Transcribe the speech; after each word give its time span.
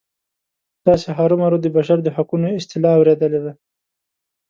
تاسې 0.85 1.07
هرومرو 1.17 1.57
د 1.61 1.65
بشر 1.75 1.97
د 2.03 2.07
حقونو 2.15 2.47
اصطلاح 2.59 2.93
اوریدلې 2.97 3.39
ده. 3.45 3.53